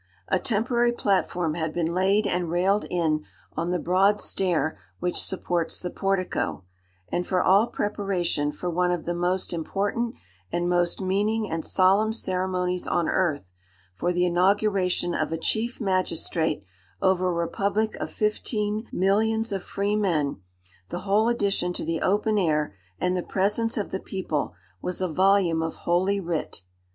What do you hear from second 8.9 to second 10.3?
the most important